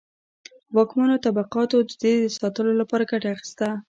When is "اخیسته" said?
3.35-3.67